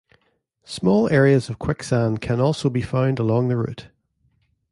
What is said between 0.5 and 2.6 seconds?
Small areas of quicksand can